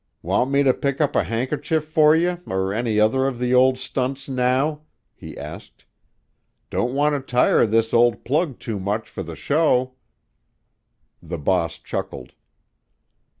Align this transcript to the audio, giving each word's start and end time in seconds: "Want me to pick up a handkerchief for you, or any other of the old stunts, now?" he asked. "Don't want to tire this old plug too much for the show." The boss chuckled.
"Want 0.23 0.49
me 0.49 0.63
to 0.63 0.73
pick 0.73 0.99
up 0.99 1.15
a 1.15 1.21
handkerchief 1.23 1.85
for 1.85 2.15
you, 2.15 2.39
or 2.47 2.73
any 2.73 2.99
other 2.99 3.27
of 3.27 3.37
the 3.37 3.53
old 3.53 3.77
stunts, 3.77 4.27
now?" 4.27 4.81
he 5.13 5.37
asked. 5.37 5.85
"Don't 6.71 6.95
want 6.95 7.13
to 7.13 7.19
tire 7.19 7.67
this 7.67 7.93
old 7.93 8.25
plug 8.25 8.57
too 8.57 8.79
much 8.79 9.07
for 9.07 9.21
the 9.21 9.35
show." 9.35 9.93
The 11.21 11.37
boss 11.37 11.77
chuckled. 11.77 12.33